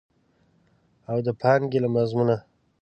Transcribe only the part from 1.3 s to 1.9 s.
پانګې له